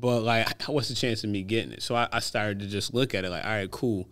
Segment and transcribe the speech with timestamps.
[0.00, 1.82] but like, what's the chance of me getting it?
[1.82, 4.08] So I, I started to just look at it like, all right, cool.